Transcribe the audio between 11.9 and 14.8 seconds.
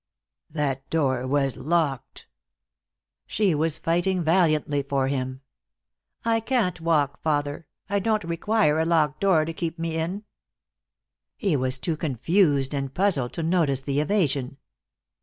confused and puzzled to notice the evasion.